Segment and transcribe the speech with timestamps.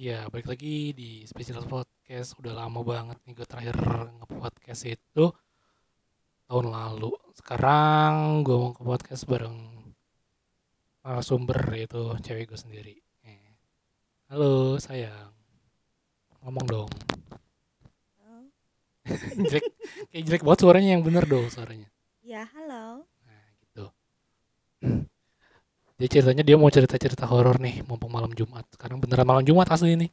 [0.00, 2.32] Iya, balik lagi di Spesial Podcast.
[2.40, 3.76] Udah lama banget nih gue terakhir
[4.16, 5.28] nge-podcast itu
[6.48, 7.12] tahun lalu.
[7.36, 9.60] Sekarang gue mau ke podcast bareng
[11.20, 12.96] sumber yaitu cewek gue sendiri.
[13.28, 13.52] Eh.
[14.32, 15.36] Halo sayang,
[16.48, 16.92] ngomong dong.
[19.52, 19.68] jelek,
[20.16, 21.92] kayak jelek banget suaranya yang bener dong suaranya.
[22.24, 23.04] Ya, halo.
[23.04, 23.84] Nah gitu.
[26.00, 28.64] Dia ceritanya dia mau cerita-cerita horor nih, mumpung malam Jumat.
[28.72, 30.08] Sekarang beneran malam Jumat asli ini.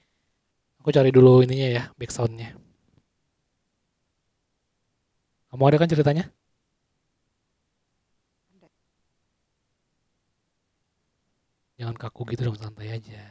[0.84, 2.60] Aku cari dulu ininya ya, backsoundnya.
[5.48, 6.28] Kamu ada kan ceritanya?
[8.52, 8.68] Ada.
[11.80, 13.24] Jangan kaku gitu dong, santai aja.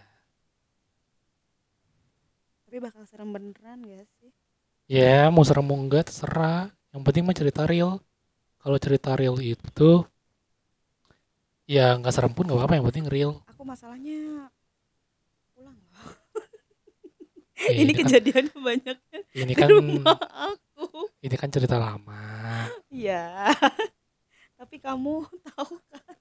[2.64, 4.32] Tapi bakal serem beneran gak sih?
[4.88, 6.72] Ya, mau serem mau enggak terserah.
[6.96, 8.00] Yang penting mah cerita real.
[8.64, 10.08] Kalau cerita real itu
[11.66, 13.32] ya nggak serem pun nggak apa-apa yang penting real.
[13.50, 14.48] Aku masalahnya
[15.52, 16.14] pulang loh.
[17.56, 20.12] Eh, Ini kan, kejadiannya banyaknya ini di kan rumah
[20.52, 21.08] aku.
[21.24, 22.68] ini kan cerita lama.
[22.92, 23.48] Ya.
[24.60, 26.14] Tapi kamu tahu kan?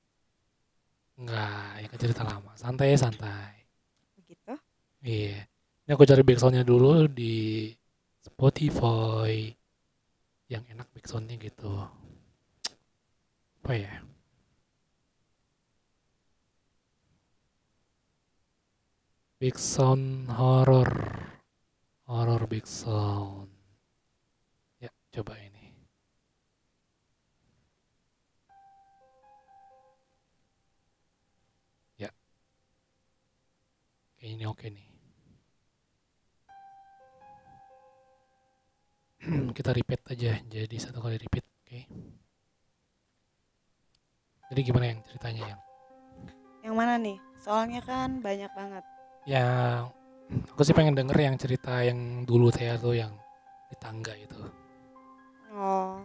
[1.15, 2.51] Enggak, ini kan cerita lama.
[2.55, 3.67] Santai santai.
[4.15, 4.55] Begitu?
[5.03, 5.43] Iya.
[5.85, 7.69] Ini aku cari backsoundnya dulu di
[8.19, 9.51] Spotify
[10.49, 11.71] yang enak backsoundnya gitu.
[13.61, 13.91] Apa ya?
[19.45, 20.89] Big sound horror.
[22.09, 23.53] Horror big sound.
[24.81, 25.69] Ya, coba ini.
[31.93, 32.09] Ya.
[34.17, 34.89] Kayak ini oke nih.
[39.61, 40.41] Kita repeat aja.
[40.41, 41.79] Jadi satu kali repeat, oke.
[44.49, 45.61] Jadi gimana yang ceritanya yang?
[46.65, 47.21] Yang mana nih?
[47.45, 48.94] Soalnya kan banyak banget.
[49.25, 49.89] Yang
[50.53, 53.13] aku sih pengen denger yang cerita yang dulu teh tuh yang
[53.69, 54.37] di tangga itu.
[55.53, 56.01] Oh.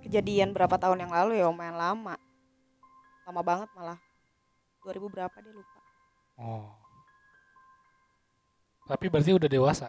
[0.00, 2.14] Kejadian berapa tahun yang lalu ya lumayan lama.
[3.26, 3.98] Lama banget malah.
[4.86, 5.80] 2000 berapa dia lupa.
[6.40, 6.72] Oh.
[8.88, 9.86] Tapi berarti udah dewasa.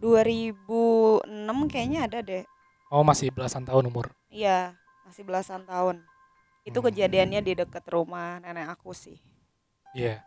[0.00, 1.22] 2006
[1.70, 2.42] kayaknya ada deh.
[2.90, 4.10] Oh, masih belasan tahun umur.
[4.32, 4.74] Iya,
[5.06, 6.02] masih belasan tahun.
[6.66, 6.90] Itu Hmm.
[6.90, 9.20] kejadiannya di dekat rumah nenek aku sih.
[9.94, 10.24] Iya.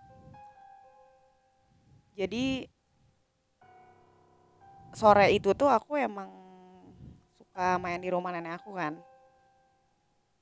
[2.16, 2.64] Jadi
[4.96, 6.32] sore itu tuh aku emang
[7.36, 8.96] suka main di rumah nenek aku kan.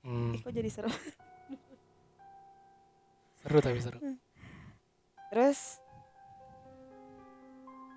[0.06, 0.92] Hmm, Ih, kok jadi seru.
[3.42, 3.98] seru tapi seru.
[5.34, 5.82] Terus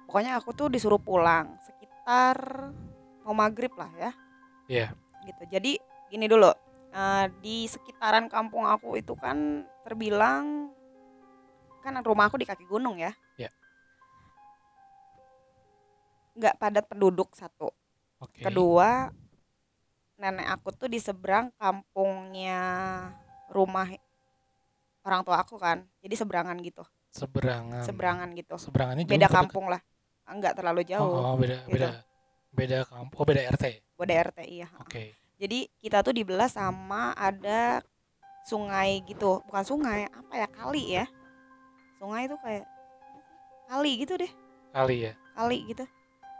[0.08, 2.72] pokoknya aku tuh disuruh pulang sekitar
[3.28, 4.10] mau maghrib lah ya.
[4.72, 4.88] Iya.
[5.28, 5.42] Gitu.
[5.52, 5.72] Jadi
[6.08, 6.48] gini dulu.
[6.96, 10.72] eh, di sekitaran kampung aku itu kan terbilang
[11.84, 13.12] kan rumah aku di kaki gunung ya.
[13.36, 13.52] Iya.
[16.36, 17.72] Nggak padat penduduk satu.
[18.20, 18.44] Oke.
[18.44, 19.08] Kedua,
[20.16, 22.60] nenek aku tuh di seberang kampungnya
[23.48, 23.88] rumah
[25.00, 25.84] orang tua aku kan.
[26.04, 26.84] Jadi seberangan gitu.
[27.08, 27.82] Seberangan.
[27.84, 28.54] Seberangan gitu.
[28.60, 29.80] Seberangannya jauh Beda kampung lah.
[30.26, 31.12] Enggak terlalu Oh, jauh.
[31.22, 31.72] oh, beda gitu.
[31.72, 31.88] beda
[32.52, 33.18] beda kampung.
[33.22, 33.64] Oh, beda RT.
[33.96, 34.68] Beda RT iya.
[34.82, 35.16] Oke.
[35.36, 37.80] Jadi kita tuh dibelah sama ada
[38.44, 39.44] sungai gitu.
[39.48, 40.48] Bukan sungai, apa ya?
[40.48, 41.04] Kali ya.
[42.00, 42.64] Sungai itu kayak
[43.68, 44.32] kali gitu deh.
[44.72, 45.12] Kali ya.
[45.36, 45.84] Kali gitu.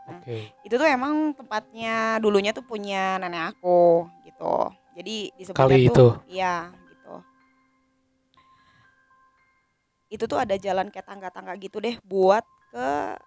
[0.07, 0.23] Nah.
[0.23, 0.55] Oke.
[0.63, 4.71] Itu tuh emang tempatnya dulunya tuh punya nenek aku gitu.
[4.95, 6.07] Jadi di Kali tuh itu.
[6.31, 7.15] iya gitu.
[10.07, 12.41] Itu tuh ada jalan kayak tangga-tangga gitu deh buat
[12.71, 13.19] ke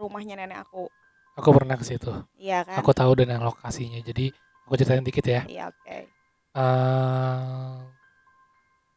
[0.00, 0.88] rumahnya nenek aku.
[1.36, 2.10] Aku pernah ke situ.
[2.40, 2.80] Iya kan?
[2.80, 4.00] Aku tahu dan lokasinya.
[4.00, 4.32] Jadi
[4.64, 5.44] aku ceritain dikit ya.
[5.44, 5.98] Iya oke.
[6.54, 7.74] eh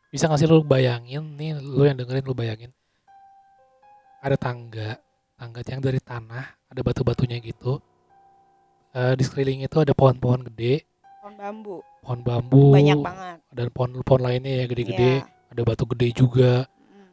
[0.07, 2.71] bisa gak sih lu bayangin nih, lu yang dengerin lu bayangin
[4.23, 4.97] ada tangga,
[5.37, 7.77] tangga yang dari tanah, ada batu-batunya gitu.
[8.91, 10.81] Eh di sekeliling itu ada pohon-pohon gede,
[11.21, 11.77] Pohon bambu.
[12.01, 13.37] pohon bambu, Banyak banget.
[13.53, 15.51] dan pohon-pohon lainnya ya gede-gede, Iya.
[15.53, 16.53] ada batu gede juga.
[16.89, 17.09] Mm.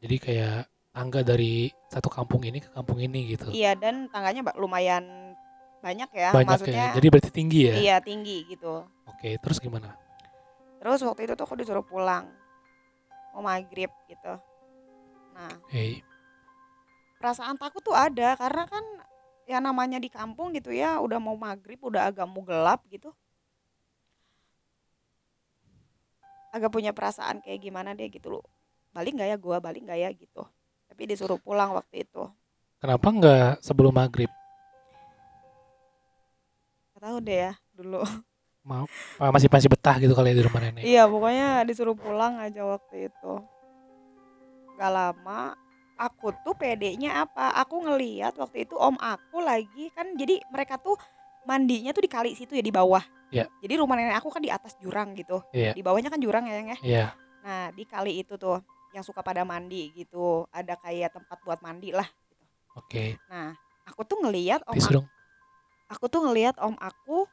[0.00, 0.58] Jadi kayak
[0.92, 1.54] tangga dari
[1.88, 3.48] satu kampung ini ke kampung ini gitu.
[3.50, 5.34] Iya dan tangganya lumayan
[5.80, 6.30] banyak ya.
[6.30, 6.94] Banyak Maksudnya ya.
[6.94, 7.74] Jadi berarti tinggi ya.
[7.74, 8.86] iya tinggi gitu.
[9.08, 9.96] Oke, terus gimana?
[10.78, 12.28] Terus waktu itu tuh aku disuruh pulang.
[13.32, 14.32] Mau maghrib gitu.
[15.32, 16.04] Nah Oke.
[17.22, 18.82] Perasaan takut tuh ada karena kan
[19.46, 23.14] ya namanya di kampung gitu ya udah mau maghrib udah agak mau gelap gitu.
[26.50, 28.44] Agak punya perasaan kayak gimana deh gitu loh.
[28.90, 30.42] Balik nggak ya gua balik nggak ya gitu.
[30.90, 32.26] Tapi disuruh pulang waktu itu.
[32.82, 34.28] Kenapa nggak sebelum maghrib?
[36.92, 38.02] Gak tahu deh ya dulu.
[38.66, 38.90] Mau
[39.30, 40.82] masih masih betah gitu kali ya di rumah nenek.
[40.82, 43.32] Iya pokoknya disuruh pulang aja waktu itu.
[44.74, 45.54] Gak lama
[46.02, 47.54] aku tuh pedenya apa?
[47.62, 50.98] Aku ngeliat waktu itu om aku lagi kan jadi mereka tuh
[51.46, 53.02] mandinya tuh di kali situ ya di bawah.
[53.32, 53.48] Iya.
[53.62, 55.40] Jadi rumah nenek aku kan di atas jurang gitu.
[55.54, 55.72] Iya.
[55.72, 56.78] Di bawahnya kan jurang ya, Yang ya.
[56.82, 57.06] Iya.
[57.42, 58.60] Nah, di kali itu tuh
[58.92, 60.44] yang suka pada mandi gitu.
[60.52, 62.44] Ada kayak tempat buat mandi lah gitu.
[62.76, 63.16] Oke.
[63.32, 63.56] Nah,
[63.88, 65.00] aku tuh ngeliat om aku,
[65.88, 67.24] aku tuh ngeliat om aku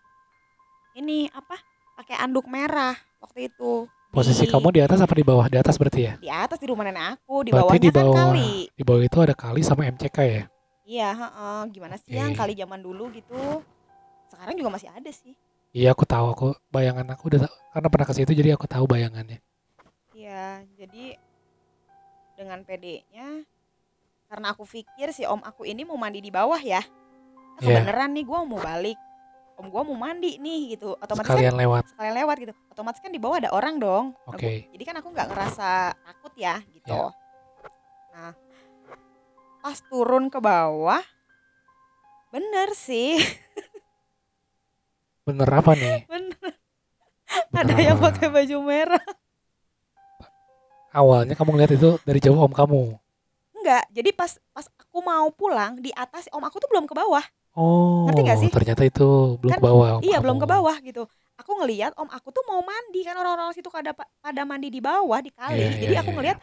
[0.96, 1.60] ini apa?
[2.00, 3.86] Pakai anduk merah waktu itu.
[4.10, 5.46] Posisi kamu di atas apa di bawah?
[5.46, 6.14] Di atas berarti ya?
[6.18, 8.16] di atas di rumah nenek aku, di Berarti bawahnya di kan bawah.
[8.18, 8.54] kali.
[8.74, 10.44] Di bawah itu ada kali sama MCK ya?
[10.90, 11.60] Iya, heeh.
[11.70, 12.18] Gimana sih Oke.
[12.18, 13.62] yang kali zaman dulu gitu.
[14.34, 15.38] Sekarang juga masih ada sih.
[15.70, 19.38] Iya aku tahu aku bayangan aku udah karena pernah ke situ jadi aku tahu bayangannya.
[20.18, 21.14] Iya, jadi
[22.34, 23.46] dengan PD-nya
[24.26, 26.82] karena aku pikir si om aku ini mau mandi di bawah ya.
[26.82, 27.86] Nah, Iya.
[27.86, 28.98] Kebeneran nih gua mau balik.
[29.60, 30.96] Om gua mau mandi nih gitu.
[30.96, 31.84] Otomatis Sekalian kan lewat.
[31.92, 32.54] sekalian lewat gitu.
[32.70, 34.06] Otomatis kan di bawah ada orang dong.
[34.16, 34.40] Nah, Oke.
[34.40, 36.88] gua- jadi kan aku nggak ngerasa takut ya gitu.
[36.90, 37.08] Iya.
[38.10, 38.32] Nah,
[39.60, 41.04] pas turun ke bawah
[42.30, 43.20] bener sih.
[45.22, 46.08] Bener apa nih?
[46.08, 46.52] Bener.
[47.52, 48.10] Bener Ada yang apa?
[48.10, 49.06] pakai baju merah.
[50.90, 52.98] Awalnya kamu ngeliat itu dari jauh om kamu.
[53.54, 57.22] Enggak, jadi pas pas aku mau pulang di atas om aku tuh belum ke bawah.
[57.58, 58.50] Oh, Ngerti nggak sih?
[58.54, 59.90] ternyata itu belum Kan- ke bawah.
[59.98, 60.54] om iya, belum ke kamu.
[60.54, 61.04] bawah gitu.
[61.40, 65.20] Aku ngelihat om aku tuh mau mandi kan orang-orang situ pada pada mandi di bawah
[65.24, 65.60] di kali.
[65.60, 66.38] Iya, jadi iya, aku iya, ngelihat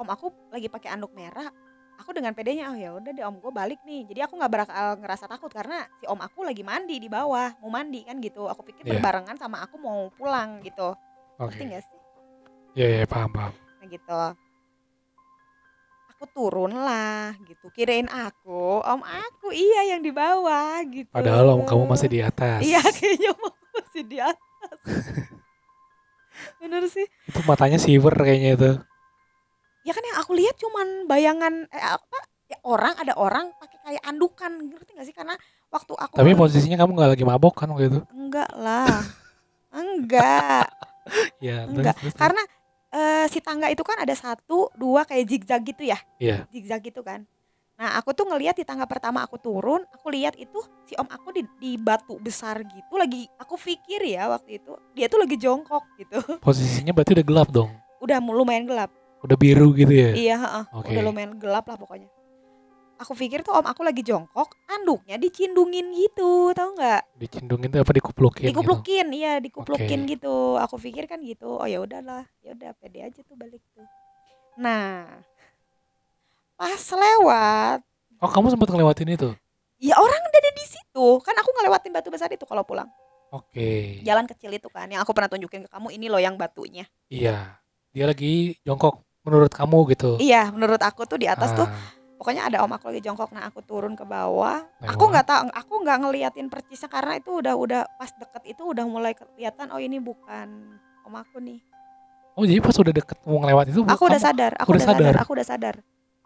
[0.00, 1.50] om aku lagi pakai anduk merah.
[1.94, 4.02] Aku dengan pedenya oh ya udah deh om gue balik nih.
[4.10, 7.70] Jadi aku nggak bakal ngerasa takut karena si om aku lagi mandi di bawah, mau
[7.70, 8.50] mandi kan gitu.
[8.50, 8.98] Aku pikir Iya.
[8.98, 10.94] berbarengan sama aku mau pulang gitu.
[11.38, 11.54] Oke.
[11.54, 11.98] Ngerti nggak sih?
[12.74, 13.52] Iya, iya, paham, paham.
[13.78, 14.20] Nah gitu.
[16.24, 17.68] Aku turun lah gitu.
[17.68, 21.12] Kirain aku, om aku iya yang di bawah gitu.
[21.12, 22.64] Padahal om kamu masih di atas.
[22.64, 24.78] Iya kayaknya om aku masih di atas.
[26.64, 27.04] Bener sih.
[27.28, 28.70] Itu matanya siwer kayaknya itu.
[29.84, 32.18] Ya kan yang aku lihat cuman bayangan eh, apa?
[32.48, 35.12] Ya orang ada orang pakai kayak andukan, ngerti gak sih?
[35.12, 35.36] Karena
[35.68, 38.00] waktu aku Tapi posisinya kamu nggak lagi mabok kan waktu itu?
[38.16, 39.04] enggak lah.
[39.76, 40.64] enggak.
[41.04, 42.00] Terus, Enggak.
[42.00, 42.16] terus, terus.
[42.16, 42.42] Karena
[42.94, 45.98] eh, si tangga itu kan ada satu, dua kayak zigzag gitu ya.
[46.22, 46.46] Iya.
[46.54, 47.26] zigzag gitu kan.
[47.74, 51.34] Nah, aku tuh ngelihat di tangga pertama aku turun, aku lihat itu si om aku
[51.34, 53.26] di, di batu besar gitu lagi.
[53.42, 56.22] Aku pikir ya waktu itu dia tuh lagi jongkok gitu.
[56.46, 57.74] Posisinya berarti udah gelap dong.
[57.98, 58.94] Udah lumayan gelap.
[59.26, 60.10] Udah biru gitu ya.
[60.14, 60.64] Iya, heeh.
[60.70, 60.94] Oke.
[60.94, 62.06] Udah lumayan gelap lah pokoknya.
[62.94, 67.02] Aku pikir tuh om aku lagi jongkok, anduknya dicindungin gitu, tahu nggak?
[67.18, 68.50] Dicindungin tuh apa dikuplukin gitu.
[68.54, 70.10] Dikuplukin, iya dikuplukin Oke.
[70.14, 70.36] gitu.
[70.62, 71.58] Aku pikir kan gitu.
[71.58, 73.82] Oh ya udahlah, ya udah pede aja tuh balik tuh.
[74.54, 75.10] Nah,
[76.54, 77.82] pas lewat
[78.22, 79.30] Oh, kamu sempat ngelewatin itu?
[79.82, 81.06] Ya orang udah ada di situ.
[81.20, 82.88] Kan aku ngelewatin batu besar itu kalau pulang.
[83.34, 84.00] Oke.
[84.06, 86.86] Jalan kecil itu kan yang aku pernah tunjukin ke kamu ini loh yang batunya.
[87.10, 87.58] Iya.
[87.90, 90.16] Dia lagi jongkok menurut kamu gitu.
[90.22, 91.74] Iya, menurut aku tuh di atas tuh Ah,
[92.24, 93.36] pokoknya ada om aku lagi jongkok.
[93.36, 94.64] Nah, aku turun ke bawah.
[94.80, 94.96] Lewat.
[94.96, 98.88] Aku nggak tahu, aku nggak ngeliatin percisnya karena itu udah udah pas deket itu udah
[98.88, 101.60] mulai kelihatan oh ini bukan om aku nih.
[102.32, 105.16] Oh, jadi pas udah deket mau ngelewat itu Aku udah sadar, aku udah sadar, sadar?
[105.20, 105.76] aku udah sadar.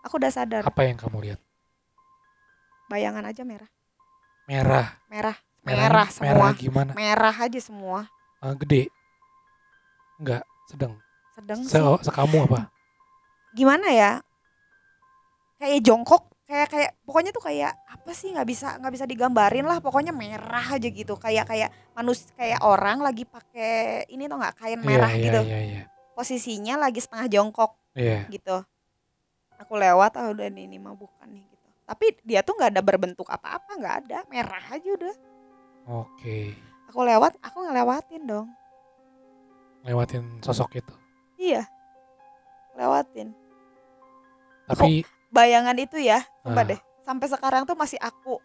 [0.07, 0.63] Aku udah sadar.
[0.63, 1.41] apa yang kamu lihat?
[2.87, 3.69] Bayangan aja merah.
[4.47, 4.87] Merah.
[5.11, 5.37] Merah,
[5.67, 6.31] Merah, merah semua.
[6.31, 6.91] Merah gimana?
[6.95, 8.07] Merah aja semua.
[8.39, 8.87] Ah, gede.
[10.23, 10.95] Enggak, sedang.
[11.35, 12.07] Sedang Se oh, sih.
[12.07, 12.71] sekamu apa?
[13.57, 14.21] gimana ya
[15.59, 19.85] kayak jongkok kayak kayak pokoknya tuh kayak apa sih nggak bisa nggak bisa digambarin lah
[19.85, 21.15] pokoknya merah aja gitu.
[21.21, 25.41] Kayak kayak manus kayak orang lagi pakai ini tuh nggak kain merah iya, gitu.
[25.45, 25.83] Iya, iya,
[26.17, 28.25] posisinya lagi setengah jongkok iya.
[28.33, 28.65] gitu.
[29.61, 31.69] Aku lewat ah udah nih, ini mah bukan nih gitu.
[31.85, 35.17] Tapi dia tuh nggak ada berbentuk apa-apa nggak ada merah aja udah.
[35.89, 36.57] Oke.
[36.89, 38.49] aku lewat aku ngelewatin dong.
[39.85, 40.95] Lewatin sosok itu.
[41.37, 41.69] iya.
[42.73, 43.37] Lewatin.
[44.65, 46.69] Tapi bayangan itu ya sumpah Ah.
[46.75, 46.81] deh.
[47.03, 48.37] Sampai sekarang tuh masih aku.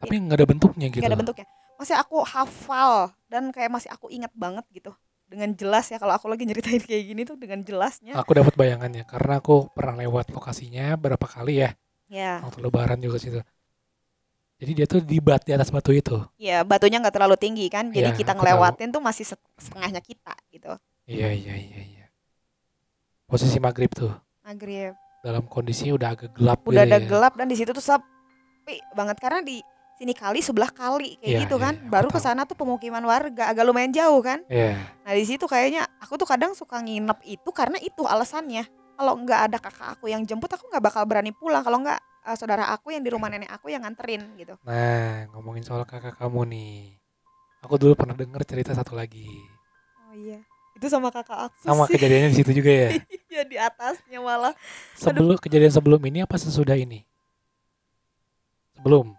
[0.00, 1.00] Tapi nggak ada bentuknya gitu.
[1.04, 1.46] nggak ada bentuknya.
[1.76, 2.92] Masih aku hafal
[3.26, 4.90] dan kayak masih aku ingat banget gitu.
[5.30, 8.18] Dengan jelas ya kalau aku lagi nyeritain kayak gini tuh dengan jelasnya.
[8.18, 11.70] Aku dapat bayangannya karena aku pernah lewat lokasinya berapa kali ya.
[12.10, 13.38] Ya waktu lebaran juga situ.
[14.60, 16.20] Jadi dia tuh di bat di atas batu itu.
[16.36, 20.02] ya batunya nggak terlalu tinggi kan jadi Iya, kita aku ngelewatin tuh masih set- setengahnya
[20.04, 20.68] kita gitu.
[21.06, 22.06] Iya iya iya iya.
[23.24, 24.10] Posisi maghrib tuh.
[24.42, 27.06] Maghrib dalam kondisi udah agak gelap udah gitu ada ya.
[27.06, 29.60] gelap dan di situ tuh sepi banget karena di
[29.94, 31.74] sini kali sebelah kali kayak Iya, gitu iya, kan.
[31.76, 34.40] aku baru ke sana tuh pemukiman warga agak lumayan jauh kan.
[34.48, 34.80] Iya.
[35.04, 38.64] nah di situ kayaknya aku tuh kadang suka nginep itu karena itu alasannya.
[38.96, 41.60] Kalau nggak ada kakak aku yang jemput aku nggak bakal berani pulang.
[41.60, 44.56] Kalau nggak eh, saudara aku yang di rumah nenek aku yang nganterin gitu.
[44.64, 46.96] Nah ngomongin soal kakak kamu nih,
[47.60, 49.28] aku dulu pernah denger cerita satu lagi.
[50.08, 50.40] oh iya
[50.80, 52.00] Itu sama kakak aku Sama sih.
[52.00, 52.88] kejadiannya di situ juga ya.
[53.30, 54.56] Iya di atasnya malah.
[54.96, 57.04] Sebelum kejadian sebelum ini apa sesudah ini?
[58.74, 59.12] Sebelum.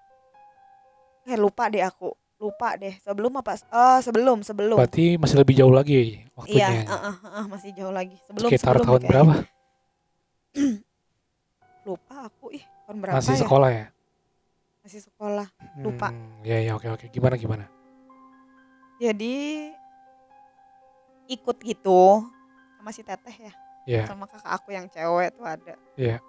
[1.23, 2.11] Eh lupa deh aku.
[2.35, 2.97] Lupa deh.
[2.99, 3.55] Sebelum apa?
[3.69, 4.75] Oh, sebelum, sebelum.
[4.75, 6.83] Berarti masih lebih jauh lagi Iya, waktunya.
[6.89, 8.17] heeh, heeh, masih jauh lagi.
[8.25, 9.11] Sebelum Sekitar sebelum tahun kayaknya.
[9.13, 9.35] berapa?
[11.87, 12.63] Lupa aku ih.
[12.89, 13.39] Tahun berapa Masih ya?
[13.45, 13.85] sekolah ya?
[14.81, 15.47] Masih sekolah.
[15.79, 16.09] Lupa.
[16.09, 17.05] Hmm, ya ya oke oke.
[17.07, 17.65] Gimana gimana?
[18.99, 19.69] Jadi
[21.31, 22.27] ikut gitu
[22.75, 23.53] sama si teteh ya.
[23.87, 24.03] Ya.
[24.05, 25.73] Sama kakak aku yang cewek tuh ada.
[25.95, 26.19] Iya.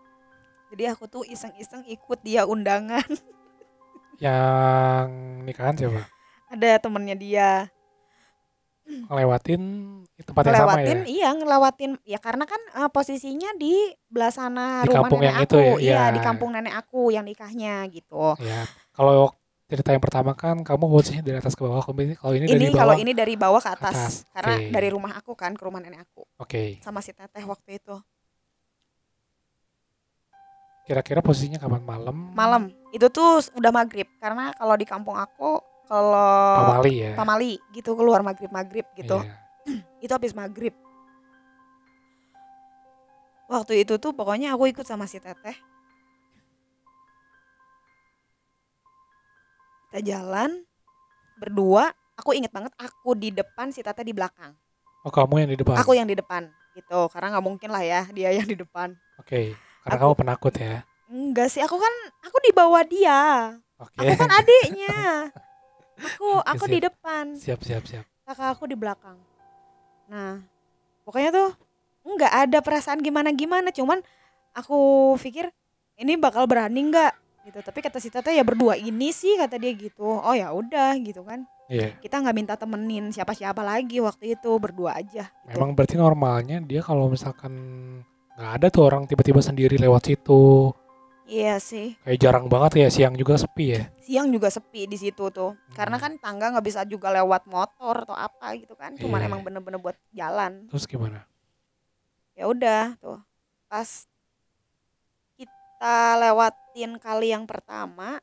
[0.71, 3.04] Jadi aku tuh iseng-iseng ikut dia undangan.
[4.23, 5.09] Yang
[5.42, 6.06] nikahan siapa?
[6.49, 7.50] ada temennya dia.
[8.82, 9.62] Ngelewatin
[10.26, 10.94] tempat yang sama ya?
[11.06, 13.73] iya ngelewatin ya karena kan eh, posisinya di
[14.06, 15.71] belah sana Di rumah kampung nenek yang aku itu ya?
[15.73, 16.02] iya Iya.
[16.12, 18.66] di kampung nenek aku yang nikahnya gitu Ya.
[18.92, 19.32] Kalau
[19.73, 21.81] cerita yang pertama kan kamu posisinya dari atas ke bawah.
[21.81, 22.76] Kalau ini kalau ini, dari ini bawah.
[22.76, 24.69] kalau ini dari bawah ke atas, atas, karena oke.
[24.69, 26.76] dari rumah aku kan ke rumah nenek aku Oke.
[26.85, 27.97] sama si teteh waktu itu
[30.83, 32.17] Kira-kira posisinya kapan malam?
[32.35, 32.62] malam
[32.93, 35.57] itu tuh udah maghrib karena kalau di kampung aku
[35.88, 37.12] kalau Pamali ya.
[37.17, 39.35] pamali gitu keluar maghrib maghrib gitu Iya.
[40.05, 40.75] itu habis maghrib
[43.47, 45.55] waktu itu tuh pokoknya aku ikut sama si teteh
[49.92, 50.64] kita jalan
[51.37, 54.56] berdua aku inget banget aku di depan si teteh di belakang
[55.02, 55.76] Oh kamu yang di depan.
[55.76, 59.52] aku yang di depan gitu karena nggak mungkin lah ya dia yang di depan Oke.
[59.82, 60.80] Karena Aku- kamu penakut ya.
[61.06, 63.20] enggak sih aku kan aku di bawah dia
[63.76, 64.00] Oke.
[64.00, 64.96] aku kan adiknya
[66.08, 66.72] aku aku siap.
[66.72, 68.04] di depan siap siap siap.
[68.25, 69.20] kakak aku di belakang.
[70.08, 70.40] Nah,
[71.02, 71.50] pokoknya tuh
[72.02, 74.00] nggak ada perasaan gimana gimana, cuman
[74.52, 74.78] aku
[75.18, 75.52] pikir
[75.96, 77.58] ini bakal berani nggak gitu.
[77.58, 80.04] Tapi kata si Tata ya berdua ini sih kata dia gitu.
[80.04, 81.42] Oh ya udah gitu kan.
[81.66, 81.96] Iya.
[81.99, 85.26] Kita nggak minta temenin siapa-siapa lagi waktu itu berdua aja.
[85.28, 85.49] Gitu.
[85.52, 87.52] Memang berarti normalnya dia kalau misalkan
[88.32, 90.72] nggak ada tuh orang tiba-tiba sendiri lewat situ.
[91.22, 91.96] Iya sih.
[92.02, 93.82] Kayak jarang banget ya siang juga sepi ya.
[94.02, 95.54] Siang juga sepi di situ tuh.
[95.72, 96.04] Karena Hmm.
[96.04, 98.92] kan tangga nggak bisa juga lewat motor atau apa gitu kan.
[98.99, 99.28] Cuman Iya.
[99.30, 100.66] emang bener-bener buat jalan.
[100.68, 101.25] Terus gimana?
[102.32, 103.20] ya udah tuh
[103.68, 104.08] pas
[105.37, 105.96] kita
[106.73, 108.17] lewatin kali yang pertama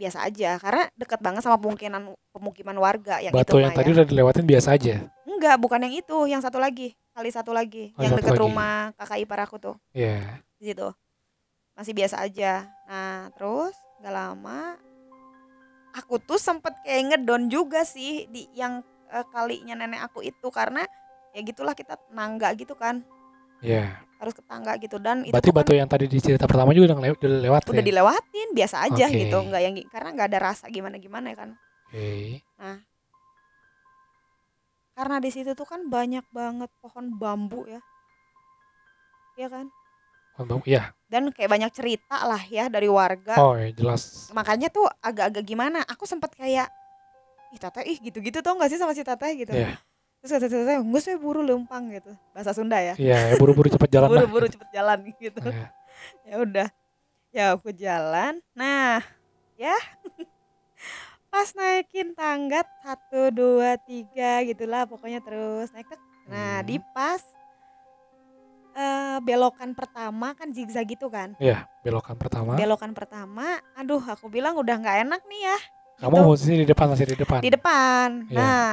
[0.00, 0.56] biasa aja.
[0.56, 3.94] Karena dekat banget sama pemukiman pemukiman warga yang Batu itu yang mah tadi ya.
[4.00, 4.94] udah dilewatin biasa aja.
[5.28, 6.18] enggak bukan yang itu.
[6.24, 6.96] Yang satu lagi.
[7.12, 7.92] Kali satu lagi.
[7.92, 8.40] Oh, yang dekat lagi.
[8.40, 9.76] rumah kakak ipar aku tuh.
[9.92, 10.40] Iya.
[10.56, 10.88] di situ.
[11.76, 12.64] Masih biasa aja.
[12.88, 14.80] Nah terus nggak lama
[15.92, 18.80] aku tuh sempet kayak ngedon juga sih di yang
[19.12, 20.48] eh, kalinya nenek aku itu.
[20.48, 20.80] Karena
[21.36, 23.04] ya gitulah kita nangga gitu kan
[23.62, 24.02] Iya.
[24.18, 26.70] harus ke tangga gitu dan itu Berarti tuh kan batu yang tadi di cerita pertama
[26.70, 27.88] juga udah, ngelew- udah lewat udah ya?
[27.88, 29.18] dilewatin biasa aja Oke.
[29.18, 31.50] gitu nggak yang karena nggak ada rasa gimana gimana kan
[31.86, 32.38] Oke.
[34.92, 37.80] karena di situ tuh kan banyak banget pohon bambu ya
[39.34, 39.66] Iya kan
[40.32, 40.96] Oh, bau- Iya.
[41.06, 44.32] dan kayak banyak cerita lah ya dari warga Oh ya jelas.
[44.32, 46.72] makanya tuh agak-agak gimana aku sempet kayak
[47.50, 49.76] ih teteh ih gitu-gitu tau gak sih sama si teteh gitu Iya.
[50.22, 50.46] Terus kata
[50.78, 54.68] enggak saya buru lempang gitu bahasa Sunda ya Iya, ya buru-buru cepet jalan buru-buru cepet
[54.70, 55.66] jalan gitu Iya.
[56.22, 56.68] ya udah
[57.28, 59.02] ya aku jalan nah
[59.56, 59.74] ya
[61.26, 65.98] pas naikin tangga satu dua tiga gitulah pokoknya terus naik tek.
[66.24, 66.66] nah Hmm.
[66.66, 67.18] di pas
[68.72, 72.54] eh, belokan pertama kan zigzag gitu kan Iya, belokan pertama.
[72.54, 75.58] belokan pertama aduh aku bilang udah nggak enak nih ya
[75.98, 76.26] Kamu gitu.
[76.26, 77.38] posisi di depan masih di depan.
[77.40, 78.38] di depan Iya.
[78.38, 78.70] nah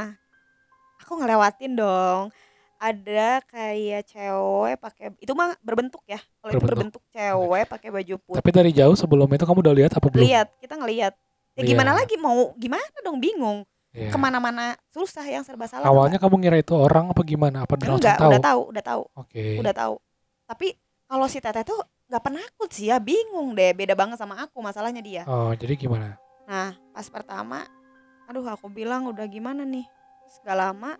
[1.09, 2.29] aku ngelewatin dong
[2.77, 7.01] ada kayak cewek pakai itu mah berbentuk ya kalau itu Berbentuk.
[7.09, 10.21] cewek pakai baju putih Tapi dari jauh sebelum itu kamu udah lihat apa belum?
[10.21, 11.13] lihat kita ngelihat
[11.57, 12.05] ya gimana Iya.
[12.05, 14.13] lagi mau gimana dong bingung Iya.
[14.13, 17.65] ke mana-mana susah yang serba salah Awalnya kamu ngira itu orang apa gimana?
[17.65, 18.29] Apa enggak tahu?
[18.29, 19.45] udah tahu udah tahu Oke.
[19.57, 19.95] udah tahu
[20.45, 20.67] tapi
[21.03, 25.01] kalau si teteh tuh nggak penakut sih ya bingung deh beda banget sama aku masalahnya
[25.01, 26.21] dia Oh, jadi gimana?
[26.45, 27.65] nah pas pertama
[28.23, 29.83] aduh aku bilang udah gimana nih
[30.29, 30.93] Terus gak lama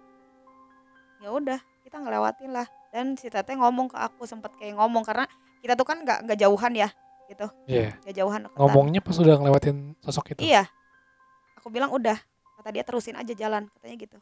[1.19, 5.29] ya udah kita ngelewatin lah dan si teteh ngomong ke aku sempet kayak ngomong karena
[5.59, 6.89] kita tuh kan nggak nggak jauhan ya
[7.27, 7.93] gitu Iya.
[8.00, 8.57] nggak jauhan deketan.
[8.57, 10.41] Ngomongnya pas udah ngelewatin sosok itu.
[10.43, 10.65] iya
[11.53, 12.17] aku bilang udah
[12.57, 14.17] kata dia terusin aja jalan katanya gitu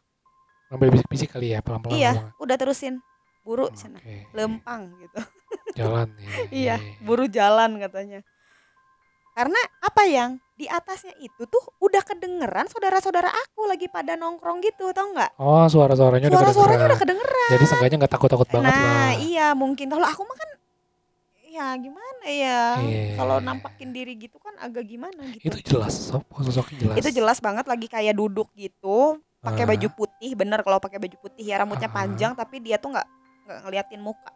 [0.68, 2.36] Ngambil bisik-bisik kali ya pelan-pelan iya ngomongnya.
[2.42, 2.94] udah terusin
[3.42, 3.78] buru Oke.
[3.78, 5.20] sana lempang gitu
[5.78, 6.28] Jalan ya.
[6.66, 8.26] iya buru jalan katanya
[9.32, 14.90] karena apa yang di atasnya itu tuh udah kedengeran saudara-saudara aku lagi pada nongkrong gitu
[14.90, 17.50] tau nggak Oh, suara-suaranya udah suara-suaranya udah kedengeran.
[17.54, 19.12] Jadi seenggaknya nggak takut-takut banget nah lah.
[19.16, 20.50] iya mungkin kalau aku mah kan
[21.48, 23.06] ya gimana ya Iya.
[23.16, 26.96] kalau nampakin diri gitu kan agak gimana gitu Itu jelas, sosok sosoknya jelas.
[26.98, 29.70] itu jelas banget lagi kayak duduk gitu pakai Ah.
[29.72, 31.96] baju putih bener kalau pakai baju putih ya rambutnya Ah.
[31.96, 33.08] panjang tapi dia tuh nggak
[33.46, 34.34] nggak ngeliatin muka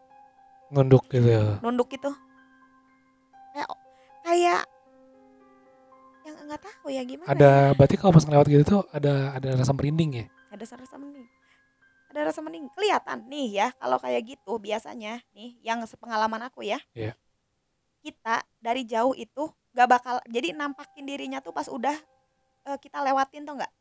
[0.70, 2.14] nunduk gitu nunduk gitu
[3.52, 3.70] kayak
[4.22, 4.71] kayak yang
[6.42, 7.32] nggak tahu ya gimana ya.
[7.32, 10.26] ada berarti kalau pas ngelewat gitu tuh ada ada rasa merinding ya?
[10.50, 11.28] Ada rasa mending
[12.08, 16.80] ada rasa mending kelihatan nih ya kalau kayak gitu biasanya nih yang sepengalaman aku ya.
[16.92, 17.16] Iya.
[18.02, 21.94] kita dari jauh itu nggak bakal jadi nampakin dirinya tuh pas udah
[22.64, 23.72] eh, kita lewatin tuh nggak?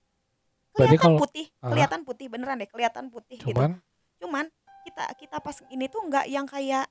[0.71, 1.73] Kelihatan kalau- putih Ah.
[1.73, 3.51] kelihatan putih beneran deh kelihatan putih gitu.
[3.51, 3.81] Cuman?
[4.21, 4.45] Cuman
[4.81, 6.87] kita kita pas ini tuh nggak yang kayak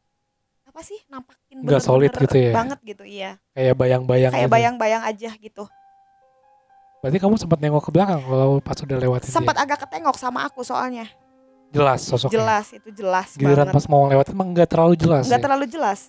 [0.70, 2.54] apa sih nampakin Nggak solid gitu ya?
[2.54, 3.42] banget gitu iya.
[3.58, 5.66] Kayak bayang-bayang kayak bayang-bayang aja gitu.
[7.02, 10.62] Berarti kamu sempat nengok ke belakang kalau pas udah lewatin sempat agak ketengok sama aku
[10.62, 11.10] soalnya.
[11.74, 12.38] Jelas sosoknya?
[12.38, 13.76] Jelas itu jelas giliran banget.
[13.82, 15.46] pas mau lewatin emang nggak terlalu jelas nggak ya?
[15.50, 16.00] terlalu jelas.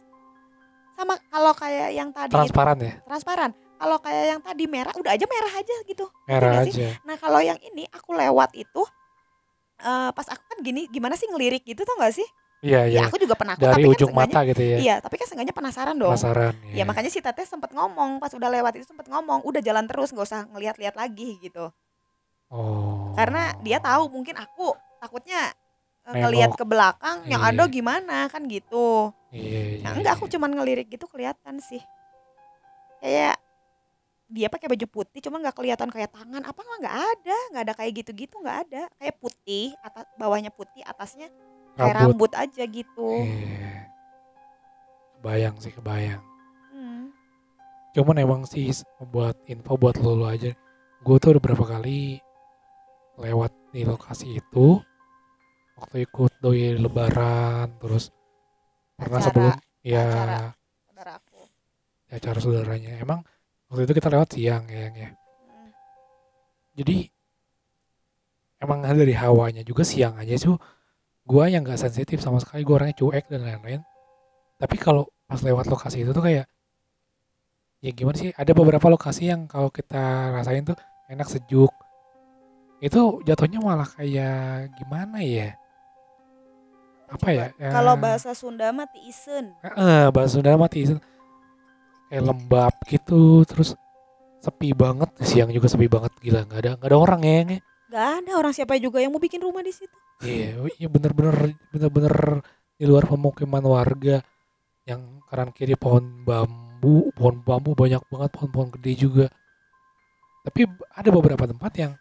[0.92, 2.36] Sama kalau kayak yang tadi itu.
[2.36, 2.92] Transparan ya?
[3.08, 3.50] Transparan.
[3.80, 6.04] Kalau kayak yang tadi merah udah aja merah aja gitu.
[6.28, 6.84] Merah nggak sih?
[6.84, 8.82] aja nah kalau yang ini aku lewat itu
[9.80, 12.28] eh, pas aku kan gini gimana sih ngelirik gitu tuh nggak sih
[12.60, 13.02] iya ya iya.
[13.08, 14.76] aku juga penakut dari tapi ujung kan mata gitu ya.
[14.76, 16.12] Iya tapi kan seenggaknya penasaran dong.
[16.12, 19.88] Penasaran ya makanya si teteh sempat ngomong pas udah lewat itu sempat ngomong udah jalan
[19.88, 21.72] terus nggak usah ngeliat-liat lagi gitu.
[22.50, 23.14] Oh.
[23.14, 25.54] Karena dia tahu mungkin aku takutnya
[26.04, 26.20] eh, Nengok.
[26.26, 27.50] ngeliat ke belakang yang Iya.
[27.54, 28.18] ada gimana?
[28.26, 29.14] Kan gitu.
[29.30, 30.32] Iya, iya, Nah, enggak aku iya.
[30.36, 31.80] cuman ngelirik gitu kelihatan sih.
[33.00, 33.38] Kayak
[34.30, 36.42] dia pakai baju putih cuman nggak kelihatan kayak tangan.
[36.42, 38.82] Apa nggak nggak ada nggak ada kayak gitu-gitu nggak ada.
[38.98, 41.30] Kayak putih atas bawahnya putih atasnya
[41.80, 42.12] kayak rambut.
[42.12, 43.08] rambut aja gitu.
[43.24, 43.72] Iya.
[45.16, 46.22] kebayang sih kebayang.
[46.72, 47.12] Hmm.
[47.90, 48.70] cuman emang sih
[49.04, 50.54] buat info buat lo, lo aja.
[51.00, 52.20] Gue tuh udah berapa kali
[53.18, 54.80] lewat di lokasi itu.
[55.76, 58.12] Waktu ikut doi lebaran terus
[58.96, 60.40] pernah Acara- sebelum ya acara.
[60.88, 61.40] saudara aku.
[62.04, 62.92] Di acara saudaranya.
[62.96, 63.20] Emang
[63.68, 65.08] waktu itu kita lewat siang ya ya.
[65.12, 65.70] Hmm.
[66.76, 66.96] jadi
[68.60, 70.56] emang dari hawanya juga siang aja tuh
[71.30, 73.82] gua yang nggak sensitif sama sekali gua orangnya cuek dan lain-lain.
[74.58, 76.50] Tapi kalau pas lewat lokasi itu tuh kayak
[77.80, 80.74] ya gimana sih ada beberapa lokasi yang kalau kita rasain tuh
[81.06, 81.70] enak sejuk.
[82.82, 85.54] Itu jatuhnya malah kayak gimana ya?
[87.10, 90.86] Apa ya kalau Eh, bahasa Sunda mah tiisen eh bahasa Sunda mati
[92.10, 93.78] kayak lembab gitu terus
[94.42, 95.10] sepi banget.
[95.22, 97.58] Siang juga sepi banget gila nggak ada nggak ada orang ya
[97.90, 102.44] Nggak ada orang siapa juga yang mau bikin rumah di situ Iya, iya bener-bener bener-bener
[102.76, 104.20] di luar pemukiman warga
[104.84, 109.26] yang kanan kiri pohon bambu, pohon bambu banyak banget pohon-pohon gede juga.
[110.44, 111.92] Tapi ada beberapa tempat yang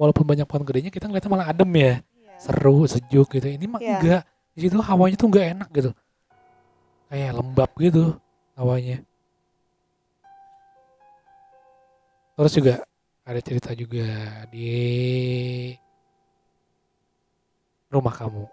[0.00, 1.94] walaupun banyak pohon gedenya kita ngeliatnya malah adem ya,
[2.40, 3.44] seru, sejuk gitu.
[3.44, 3.96] Ini mah Iya.
[4.00, 4.22] enggak.
[4.56, 5.90] Di situ hawanya tuh enggak enak gitu.
[7.12, 8.04] Kayak lembab gitu
[8.56, 9.04] hawanya.
[12.36, 12.74] Terus juga
[13.26, 14.06] ada cerita juga
[14.48, 14.70] di
[17.90, 18.44] rumah kamu.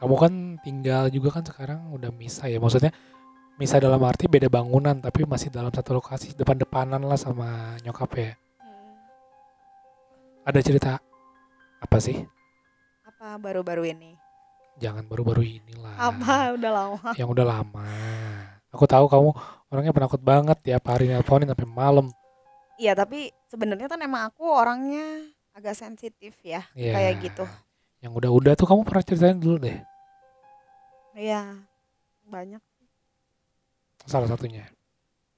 [0.00, 0.32] Kamu kan
[0.64, 2.56] tinggal juga kan sekarang udah misah ya.
[2.56, 2.88] Maksudnya
[3.60, 8.32] misah dalam arti beda bangunan tapi masih dalam satu lokasi depan-depanan lah sama nyokap ya.
[8.56, 8.96] Hmm.
[10.48, 10.92] Ada cerita
[11.80, 12.24] apa sih?
[13.20, 14.16] apa baru-baru ini
[14.80, 15.92] Jangan baru-baru inilah.
[15.92, 17.88] apa udah lama Yang udah lama.
[18.70, 19.30] Aku tahu kamu
[19.68, 22.06] orangnya penakut banget tiap hari nelponin sampai malam.
[22.74, 25.04] iya tapi sebenarnya kan emang aku orangnya
[25.52, 26.96] agak sensitif ya Iya.
[26.96, 27.44] kayak gitu
[28.00, 29.76] Yang udah-udah tuh kamu pernah ceritain dulu deh.
[31.12, 31.60] Iya
[32.24, 32.62] banyak
[34.02, 34.64] Salah satunya.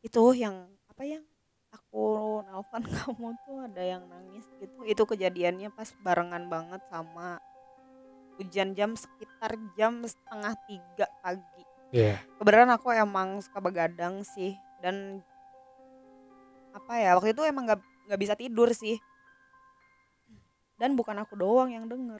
[0.00, 0.54] itu yang
[0.86, 1.24] apa yang
[1.70, 2.02] aku
[2.44, 7.42] nelfon kamu tuh ada yang nangis gitu itu kejadiannya pas barengan banget sama
[8.36, 11.61] hujan jam sekitar jam setengah tiga pagi
[11.92, 12.16] Iya.
[12.36, 15.20] kebenaran aku emang suka begadang sih dan
[16.72, 18.96] apa ya waktu itu emang nggak nggak bisa tidur sih
[20.74, 22.18] dan bukan aku doang yang denger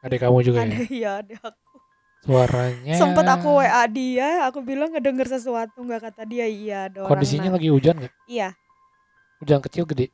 [0.00, 0.88] Adik kamu juga ada ya.
[0.88, 1.74] ya ada aku
[2.20, 2.94] Suaranya.
[2.96, 7.50] sempet aku wa dia aku bilang ngedenger sesuatu nggak kata dia iya ada orang Kondisinya
[7.50, 8.12] lagi hujan nggak?
[8.26, 8.56] iya
[9.38, 10.08] Hujan kecil gede.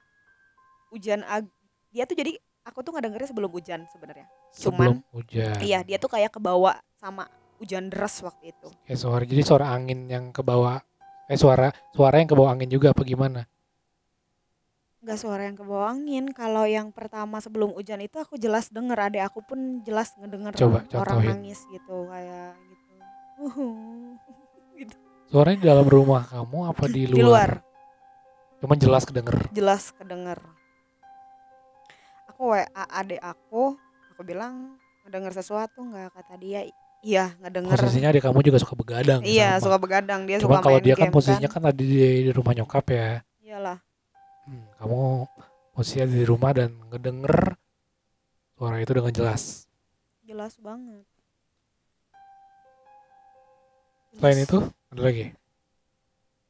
[0.88, 1.46] hujan ag
[1.90, 5.54] dia tuh jadi aku tuh ngedengernya sebelum hujan sebenarnya Sebelum hujan.
[5.62, 7.26] iya dia tuh kayak kebawa sama
[7.56, 9.22] hujan deras waktu itu Kayak suara.
[9.22, 10.78] Jadi suara angin yang ke bawah.
[11.26, 13.44] Eh suara suara yang ke bawah angin juga apa gimana?
[14.96, 19.22] nggak suara yang kebawa angin kalau yang pertama sebelum hujan itu aku jelas denger adek
[19.24, 21.28] aku pun jelas ngedenger Coba orang contohin.
[21.30, 22.94] nangis gitu kayak gitu
[25.30, 27.14] Suaranya di dalam rumah kamu apa di luar?
[27.14, 27.50] di luar
[28.58, 29.36] Cuman jelas kedenger.
[29.50, 30.42] jelas kedenger
[32.26, 32.58] aku wa
[32.90, 33.78] adek aku
[34.10, 34.74] aku bilang
[35.06, 36.66] ngedenger sesuatu nggak kata dia
[37.04, 39.20] iya ngedenger Posisinya adik kamu juga suka begadang.
[39.24, 39.64] iya sama.
[39.68, 42.52] suka begadang dia Cuman suka kalau dia kan game posisinya kan, ada di, di rumah
[42.56, 43.08] nyokap ya.
[43.42, 43.78] iyalah
[44.46, 45.26] Hmm, kamu
[45.74, 47.58] posisinya di rumah dan ngedenger
[48.54, 49.66] suara itu dengan jelas.
[50.22, 51.02] Jelas banget.
[54.16, 54.58] Selain itu,
[54.94, 55.34] ada lagi?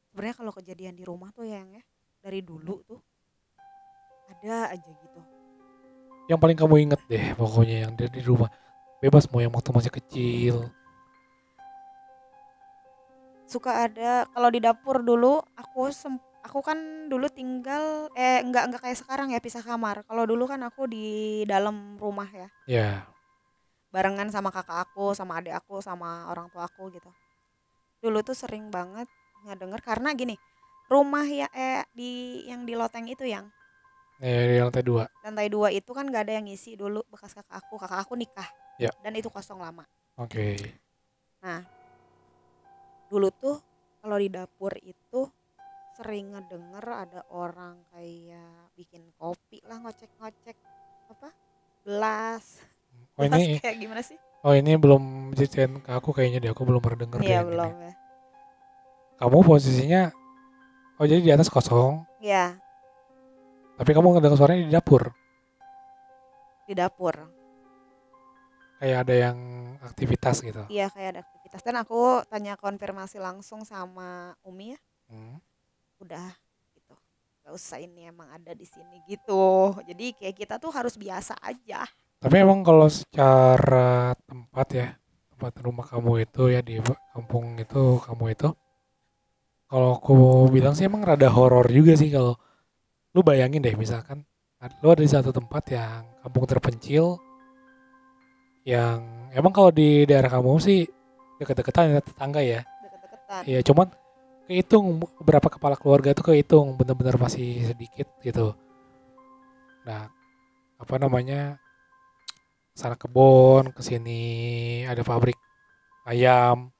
[0.07, 1.83] Sebenarnya kalau kejadian di rumah tuh yang ya
[2.21, 3.01] dari dulu tuh
[4.29, 5.21] ada aja gitu.
[6.29, 8.49] Yang paling kamu inget deh pokoknya yang dari di rumah.
[8.97, 10.55] Bebas mau yang waktu masih kecil.
[13.47, 18.81] Suka ada kalau di dapur dulu aku sem- aku kan dulu tinggal eh enggak enggak
[18.83, 20.01] kayak sekarang ya pisah kamar.
[20.09, 21.05] Kalau dulu kan aku di
[21.45, 23.07] dalam rumah ya, Ya,
[23.93, 27.07] barengan sama kakak aku, sama adik aku, sama orang tua aku gitu.
[28.03, 29.07] Dulu tuh sering banget
[29.45, 30.35] ngedenger karena gini,
[30.91, 33.45] rumah ya eh di yang di loteng itu yang
[34.19, 35.03] eh, di lantai dua.
[35.21, 38.47] lantai dua itu kan gak ada yang ngisi dulu bekas kakak aku kakak aku nikah
[38.77, 38.93] Ya.
[39.01, 39.81] dan itu kosong lama
[40.17, 40.53] Oke.
[43.07, 43.57] dulu tuh
[44.03, 45.25] kalau di dapur itu
[45.95, 50.57] sering ngedenger ada orang kayak bikin kopi lah ngocek-ngocek
[51.09, 51.29] apa
[51.81, 52.61] gelas
[53.17, 56.51] Oh gelas ini, kayak gimana sih oh ini belum ceritain ke aku kayaknya deh.
[56.53, 57.51] Aku belum pernah denger iya yang ini.
[57.57, 57.93] belum ya
[59.17, 60.01] Kamu posisinya,
[61.01, 62.53] oh jadi di atas kosong, ya
[63.77, 65.03] tapi kamu ngedenger suaranya di dapur.
[66.67, 67.15] di dapur
[68.77, 69.37] Kayak ada yang
[69.81, 70.61] aktivitas gitu.
[70.67, 75.39] iya kayak ada aktivitas dan aku tanya konfirmasi langsung sama Umi ya Hmm.
[75.97, 76.35] udah
[76.75, 76.91] gitu
[77.41, 81.87] gak usah ini emang ada di sini gitu jadi kayak kita tuh harus biasa aja
[82.19, 84.87] Tapi emang kalau secara tempat ya,
[85.31, 86.81] tempat rumah kamu itu ya di
[87.13, 88.49] kampung itu kamu itu,
[89.65, 90.17] kalau aku
[90.49, 92.33] bilang sih emang rada horor juga sih kalau
[93.15, 94.23] lu bayangin deh misalkan
[94.81, 97.21] lu ada di satu tempat yang kampung terpencil
[98.67, 98.99] yang
[99.31, 100.83] emang kalau di daerah kamu sih
[101.39, 102.61] deket-deketan ya tetangga ya.
[102.65, 103.87] deket-deketan Iya cuman
[104.49, 108.57] kehitung beberapa kepala keluarga itu kehitung bener-bener masih sedikit gitu.
[109.85, 110.11] Nah
[110.77, 111.61] apa namanya
[112.75, 115.37] sana kebun ke sini ada pabrik
[116.03, 116.73] ayam.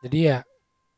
[0.00, 0.38] Jadi ya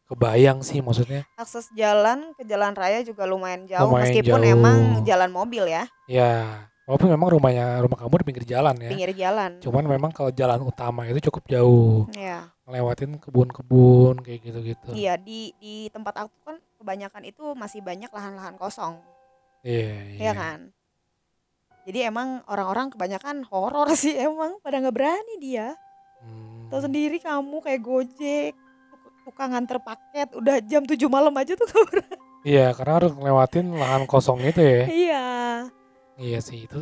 [0.07, 1.27] kebayang sih maksudnya.
[1.35, 4.55] Akses jalan ke jalan raya juga lumayan jauh Lumayan meskipun jauh.
[4.55, 5.85] emang jalan mobil ya.
[6.07, 8.91] Ya walaupun memang rumahnya rumah kamu di pinggir jalan ya.
[8.91, 9.51] pinggir jalan.
[9.59, 12.07] Cuman memang kalau jalan utama itu cukup jauh.
[12.15, 12.55] Iya.
[12.67, 14.91] Ngelewatin kebun-kebun kayak gitu-gitu.
[14.95, 19.03] iya di di tempat aku kan kebanyakan itu masih banyak lahan-lahan kosong.
[19.67, 20.71] Iya ya kan?
[21.87, 25.75] Jadi emang orang-orang kebanyakan horor sih emang pada nggak berani dia.
[26.17, 26.73] Hmm.
[26.73, 28.57] tahu sendiri kamu kayak gojek
[29.27, 31.67] tuk- tukang nganter paket udah jam 7 malam aja tuh.
[32.43, 34.87] Iya, karena harus ngelewatin lahan kosong itu ya.
[34.87, 35.25] iya
[36.15, 36.79] Iya sih itu,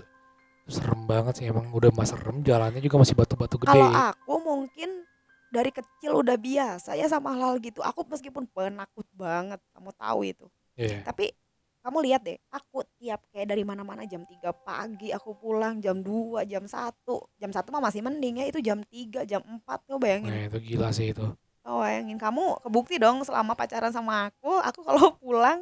[0.60, 3.72] itu serem banget sih emang udah mas serem jalannya juga masih batu-batu gede.
[3.72, 5.08] kalau aku mungkin
[5.48, 10.46] dari kecil udah biasa ya sama hal-hal gitu aku meskipun penakut banget kamu tahu itu
[10.74, 11.00] Iya.
[11.02, 11.32] tapi
[11.80, 16.44] kamu lihat deh aku tiap kayak dari mana-mana jam 3 pagi aku pulang jam 2
[16.44, 16.92] jam 1
[17.36, 20.58] jam 1 mah masih mending ya itu jam 3 jam 4 tuh bayangin Nah itu
[20.60, 21.24] gila sih itu.
[21.64, 25.60] Oh bayangin kamu kebukti dong selama pacaran sama aku aku kalau pulang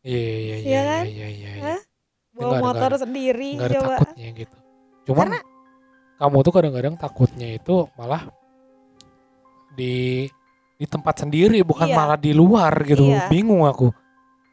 [0.00, 1.04] Iya iya iya Iya iya kan?
[1.04, 1.50] iya iya.
[1.50, 1.50] iya.
[1.66, 1.80] Hah?
[2.30, 4.56] Nggak bawa ada- motor nggak sendiri Nggak ada coba takutnya gitu.
[5.04, 5.44] Cuman Karena-
[6.16, 8.22] kamu tuh kadang-kadang takutnya itu malah
[9.72, 9.94] di
[10.76, 11.96] di tempat sendiri bukan Iya.
[11.96, 13.02] malah di luar gitu.
[13.02, 13.26] Iya.
[13.26, 13.90] Bingung aku.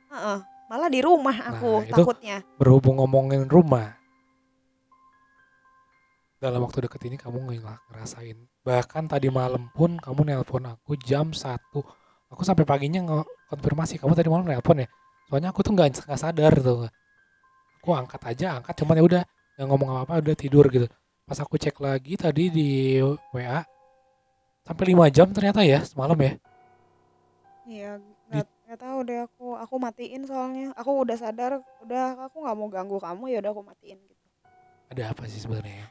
[0.09, 3.93] Heeh, malah di rumah aku Nah, itu- takutnya Berhubung ngomongin rumah.
[6.37, 7.39] Dalam waktu deket ini kamu
[7.87, 8.35] ngerasain.
[8.63, 11.83] Bahkan tadi malam pun kamu nelpon aku jam 1.
[12.31, 14.87] Aku sampai paginya nge-konfirmasi kamu tadi malam nelpon ya.
[15.27, 16.87] Soalnya aku tuh nggak nggak sadar tuh.
[17.83, 19.23] Aku angkat aja, angkat cuman ya udah
[19.59, 20.87] nggak ngomong apa-apa udah tidur gitu.
[21.27, 22.69] Pas aku cek lagi tadi di
[23.35, 23.59] WA
[24.63, 26.33] sampai 5 jam ternyata ya semalam ya.
[27.63, 27.95] iya
[28.27, 31.51] nggak nggak tahu deh aku aku matiin soalnya aku udah sadar
[31.83, 34.23] udah aku nggak mau ganggu kamu ya udah aku matiin gitu
[34.91, 35.89] Ada apa sih sebenarnya?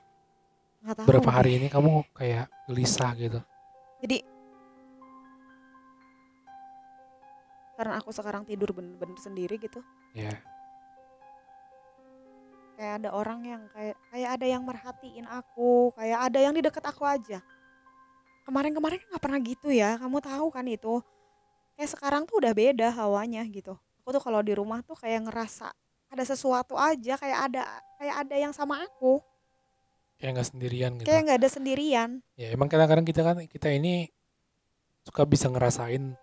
[0.82, 1.34] Nggak tahu Berapa deh.
[1.34, 3.38] hari ini kamu kayak gelisah gitu.
[3.98, 4.18] jadi
[7.74, 9.80] karena aku sekarang tidur bener-bener sendiri gitu
[10.12, 10.36] Ya.
[12.74, 16.82] kayak ada orang yang kayak kayak ada yang merhatiin aku kayak ada yang di deket
[16.82, 17.38] aku aja
[18.42, 20.98] kemarin-kemarin nggak pernah gitu ya kamu tahu kan itu
[21.74, 25.70] kayak sekarang tuh udah beda hawanya gitu aku tuh kalau di rumah tuh kayak ngerasa
[26.10, 27.62] ada sesuatu aja kayak ada
[27.96, 29.22] kayak ada yang sama aku
[30.22, 31.06] Kayak nggak sendirian gitu.
[31.10, 32.10] kayak nggak ada sendirian.
[32.38, 34.06] Ya emang kadang-kadang kita kan kita ini
[35.02, 36.14] suka bisa ngerasain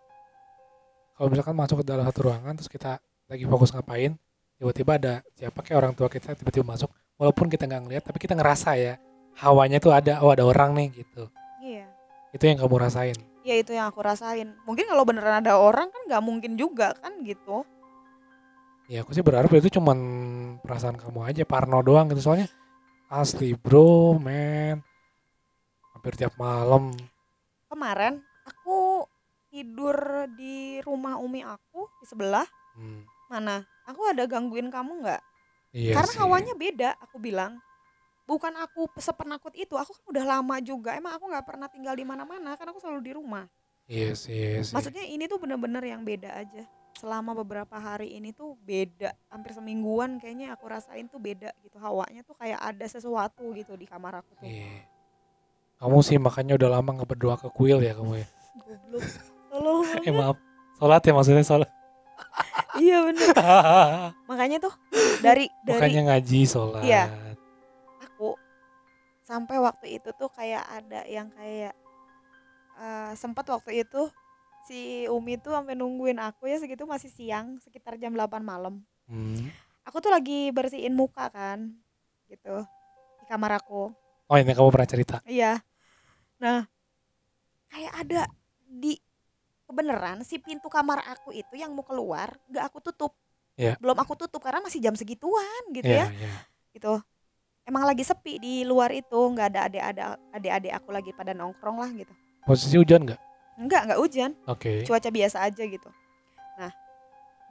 [1.19, 4.15] kalau misalkan masuk ke dalam satu ruangan terus kita lagi fokus ngapain
[4.55, 6.87] tiba-tiba ada siapa kayak orang tua kita tiba-tiba masuk
[7.19, 8.95] walaupun kita nggak ngeliat tapi kita ngerasa ya
[9.35, 11.27] hawanya tuh ada oh ada orang nih gitu.
[11.59, 11.91] Iya.
[12.31, 13.19] Itu yang kamu rasain?
[13.43, 14.55] Ya itu yang aku rasain.
[14.63, 17.67] Mungkin kalau beneran ada orang kan nggak mungkin juga kan gitu.
[18.87, 19.97] Ya aku sih berharap itu cuman
[20.65, 22.25] perasaan kamu aja, parno doang gitu.
[22.25, 22.49] Soalnya
[23.09, 24.85] asli bro, men.
[25.97, 26.93] Hampir tiap malam.
[27.67, 29.05] Kemarin aku
[29.49, 29.97] tidur
[30.37, 32.45] di rumah umi aku di sebelah.
[32.77, 33.65] Hmm, Mana?
[33.89, 35.21] Aku ada gangguin kamu nggak?
[35.73, 36.19] iya Karena sih.
[36.21, 37.57] hawanya beda, aku bilang.
[38.29, 40.93] Bukan aku sepenakut itu, aku kan udah lama juga.
[40.93, 43.49] Emang aku nggak pernah tinggal di mana-mana, karena aku selalu di rumah.
[43.89, 44.77] Iya sih, iya sih.
[44.77, 46.61] Maksudnya ini tuh bener-bener yang beda aja.
[46.99, 51.79] Selama beberapa hari ini tuh beda, hampir semingguan kayaknya aku rasain tuh beda gitu.
[51.79, 54.43] Hawanya tuh kayak ada sesuatu gitu di kamar aku tuh.
[54.43, 54.83] Iya.
[55.79, 58.27] Kamu sih makanya udah lama nggak berdoa ke kuil ya kamu ya.
[58.67, 59.07] Goblok.
[59.47, 60.35] Tolong Eh maaf.
[60.75, 61.69] Sholat ya maksudnya sholat.
[62.79, 63.27] Iya bener.
[64.29, 64.71] Makanya tuh
[65.23, 66.83] dari dari Makanya ngaji sholat.
[66.83, 67.11] Iya.
[68.07, 68.35] aku
[69.23, 71.75] sampai waktu itu tuh kayak ada yang kayak
[72.79, 74.07] eh, sempat waktu itu
[74.69, 78.85] si Umi tuh sampai nungguin aku ya segitu masih siang sekitar jam 8 malam.
[79.09, 79.49] Hmm.
[79.89, 81.73] Aku tuh lagi bersihin muka kan
[82.29, 82.61] gitu
[83.17, 83.89] di kamar aku.
[84.29, 85.17] Oh ini kamu pernah cerita.
[85.25, 85.57] Iya.
[86.37, 86.69] Nah,
[87.73, 88.21] kayak ada
[88.69, 88.93] di
[89.65, 93.17] kebenaran si pintu kamar aku itu yang mau keluar gak aku tutup.
[93.57, 93.73] Iya.
[93.81, 96.13] Belum aku tutup karena masih jam segituan gitu Iya, ya.
[96.13, 96.33] iya.
[96.69, 97.01] gitu
[97.65, 101.89] emang lagi sepi di luar itu nggak ada adik-adik adik-adik aku lagi pada nongkrong lah
[101.93, 102.09] gitu
[102.49, 103.28] Posisi hujan nggak?
[103.59, 104.87] Nggak nggak hujan Oke.
[104.87, 105.89] cuaca biasa aja gitu
[106.55, 106.71] nah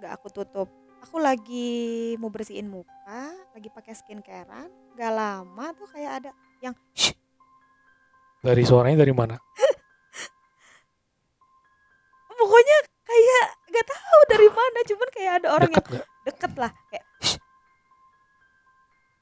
[0.01, 0.69] nggak aku tutup
[1.05, 6.31] aku lagi mau bersihin muka lagi pakai skincarean nggak lama tuh kayak ada
[6.65, 7.15] yang "Shh."
[8.39, 9.35] Dari suaranya dari mana?
[12.39, 16.07] pokoknya kayak nggak tahu dari mana cuman kayak ada orang Dekat yang nggak?
[16.27, 17.37] deket lah kayak "Shh."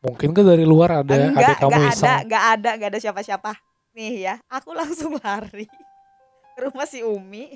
[0.05, 2.05] Mungkin ke dari luar ada enggak adik kamu nggak iseng.
[2.07, 3.53] ada nggak ada nggak ada siapa-siapa
[3.97, 5.65] nih ya aku langsung lari
[6.57, 7.53] ke rumah si Umi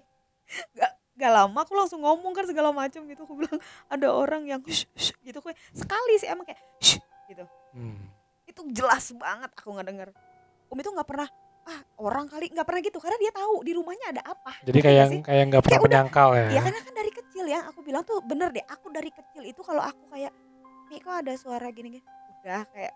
[0.70, 4.60] nggak nggak lama aku langsung ngomong kan segala macam gitu aku bilang ada orang yang
[4.62, 8.10] "Shh, shh," gitu kayak sekali sih emang kayak "Shh," gitu Hmm.
[8.44, 10.08] itu jelas banget aku nggak denger
[10.68, 11.28] Umi tuh nggak pernah
[11.62, 14.96] ah orang kali nggak pernah gitu karena dia tahu di rumahnya ada apa Jadi kayak
[14.98, 15.20] nggak sih?
[15.22, 16.46] kayak nggak pernah Kayak udah- menyangkal ya.
[16.48, 19.60] Iya karena kan dari kecil ya aku bilang tuh bener deh aku dari kecil itu
[19.60, 20.32] kalau aku kayak
[20.88, 22.00] nih kok ada suara gini gini
[22.40, 22.92] udah kayak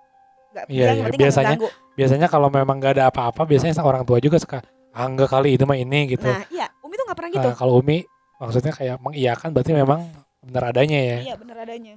[0.51, 1.59] nggak Iya, yang iya, biasanya-.
[1.95, 4.59] Biasanya kalau memang nggak ada apa-apa, biasanya orang tua juga suka
[4.95, 6.31] ah enggak kali itu mah ini gitu.
[6.31, 8.07] Nah iya Umi tuh nggak pernah gitu Nah, kalau Umi
[8.39, 10.01] maksudnya kayak mengiyakan berarti memang
[10.39, 11.19] benar adanya ya.
[11.31, 11.95] Iya bener adanya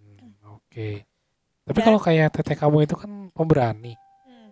[0.00, 1.04] Hmm, Oke.
[1.64, 3.94] Tapi Dan- kalau kayak teteh kamu itu kan pemberani.
[4.26, 4.50] Hmm.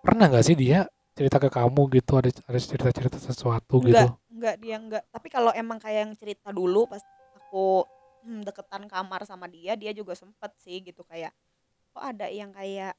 [0.00, 3.92] Pernah nggak sih dia cerita ke kamu gitu ada ada cerita-cerita sesuatu gitu?
[3.92, 5.02] Enggak, enggak dia enggak.
[5.12, 7.02] Tapi kalau emang kayak yang cerita dulu pas
[7.36, 7.84] aku
[8.24, 11.32] hmm, deketan kamar sama dia, dia juga sempet sih gitu kayak
[11.92, 12.96] kok ada yang kayak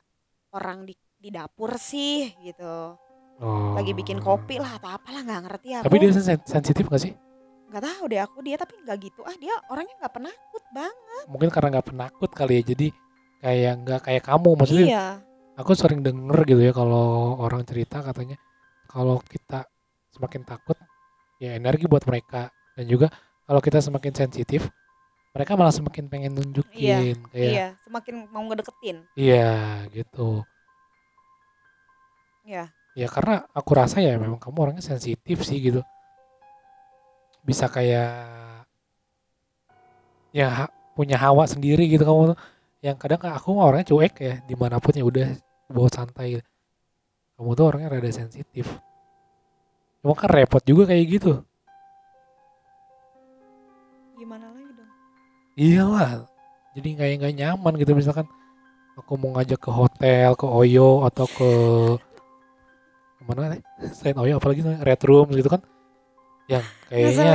[0.53, 2.97] orang di di dapur sih gitu.
[3.37, 3.77] Oh.
[3.77, 5.85] Lagi bikin kopi lah atau apalah nggak ngerti aku.
[5.85, 7.13] Tapi dia sen- sensitif gak sih?
[7.67, 10.95] nggak tahu deh aku dia tapi nggak gitu ah dia orangnya nggak penakut bang.
[11.27, 12.63] Mungkin karena nggak penakut kali ya.
[12.63, 12.87] Jadi
[13.43, 14.87] kayak nggak kayak kamu maksudnya.
[14.87, 15.05] Iya.
[15.59, 18.39] Aku sering denger gitu ya kalau orang cerita katanya
[18.87, 19.67] kalau kita
[20.15, 20.77] semakin takut
[21.37, 23.11] ya energi buat mereka dan juga
[23.43, 24.69] kalau kita semakin sensitif
[25.35, 29.05] mereka malah semakin pengen nunjukin kayak Iya, semakin mau ngedeketin.
[29.13, 30.41] iya gitu.
[32.47, 32.71] Iya.
[32.97, 35.85] Ya karena aku rasa ya memang kamu orangnya sensitif sih gitu.
[37.45, 38.09] Bisa kayak
[40.33, 42.37] ya ha- punya hawa sendiri gitu kamu tuh.
[42.81, 45.29] Yang kadang aku orangnya cuek ya di mana pun ya udah
[45.69, 46.41] bawa santai.
[47.37, 48.65] Kamu tuh orangnya rada sensitif.
[50.01, 51.45] Cuma kan repot juga kayak gitu.
[54.17, 54.91] Gimana lagi dong?
[55.53, 56.09] Iyalah.
[56.73, 58.25] Jadi kayak nggak nyaman gitu misalkan
[58.97, 61.49] aku mau ngajak ke hotel, ke Oyo atau ke
[63.17, 63.61] ke mana nih?
[63.91, 64.61] Selain Oyo apalagi?
[64.63, 65.61] Red Room gitu kan?
[66.47, 67.33] Yang kayaknya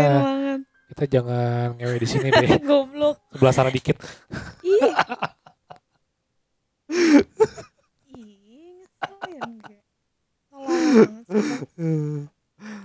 [0.92, 2.48] kita jangan ngewe di sini deh.
[2.68, 3.16] Goblok.
[3.34, 3.96] Sebelah sana dikit.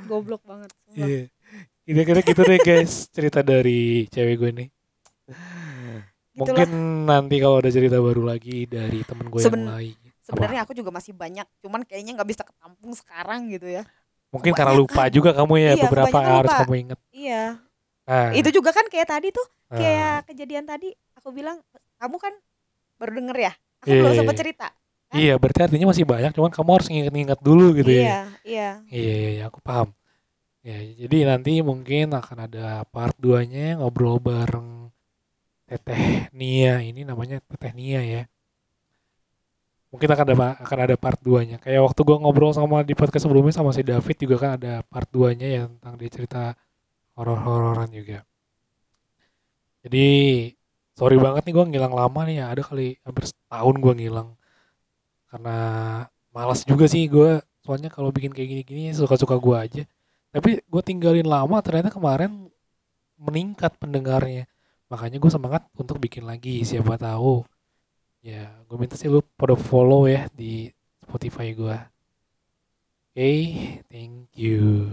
[0.07, 0.71] Goblok banget.
[0.95, 1.29] Iya.
[1.87, 4.69] Kira-kira gitu deh guys cerita dari cewek gue nih.
[6.37, 6.69] Mungkin
[7.07, 9.97] nanti kalau ada cerita baru lagi dari temen gue yang Seben- lain.
[10.27, 13.87] Sebenarnya aku juga masih banyak, cuman kayaknya nggak bisa ketampung sekarang gitu ya.
[14.35, 15.15] Mungkin karena lupa kebanyakan.
[15.15, 16.59] juga kamu ya Iya, beberapa harus lupa.
[16.67, 16.99] kamu inget.
[17.15, 17.43] Iya.
[18.07, 19.79] Nah, Itu juga kan kayak tadi tuh, nah.
[19.79, 21.63] kayak kejadian tadi aku bilang
[21.95, 22.33] kamu kan
[22.99, 23.53] baru denger ya.
[23.83, 24.41] Aku Iya, belum iya, sempat iya.
[24.43, 24.67] cerita.
[25.07, 25.15] kan?
[25.15, 28.03] Iya, berarti artinya masih banyak, cuman kamu harus nginget-nginget dulu gitu ya.
[28.03, 28.69] Iya, iya.
[28.91, 29.95] Iya, iya, iya, aku paham.
[30.67, 34.91] Ya, jadi nanti mungkin akan ada part 2-nya ngobrol bareng
[35.67, 36.83] Teteh Nia.
[36.83, 38.23] Ini namanya Teteh Nia ya.
[39.87, 41.57] Mungkin akan ada akan ada part 2-nya.
[41.63, 45.07] Kayak waktu gua ngobrol sama di podcast sebelumnya sama si David juga kan ada part
[45.07, 46.43] 2-nya yang tentang dia cerita
[47.15, 48.27] horor-hororan juga.
[49.87, 50.07] Jadi
[50.99, 52.45] sorry banget nih gue ngilang lama nih ya.
[52.51, 54.29] Ada kali hampir setahun gue ngilang.
[55.31, 55.57] Karena
[56.35, 59.83] malas juga sih gue soalnya kalau bikin kayak gini-gini suka-suka gue aja.
[60.35, 62.51] Tapi gue tinggalin lama ternyata kemarin
[63.15, 64.45] meningkat pendengarnya.
[64.91, 67.47] Makanya gue semangat untuk bikin lagi siapa tahu
[68.27, 70.67] ya gue minta sih lu pada follow ya di
[70.99, 71.77] Spotify gue
[73.15, 73.31] oke
[73.87, 74.91] thank you